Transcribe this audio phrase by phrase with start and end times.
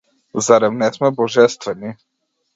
[0.45, 1.95] Зарем не сме божествени?